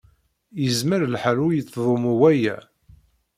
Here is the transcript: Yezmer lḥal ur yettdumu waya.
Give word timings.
Yezmer 0.61 1.01
lḥal 1.13 1.37
ur 1.45 1.51
yettdumu 1.53 2.13
waya. 2.19 2.57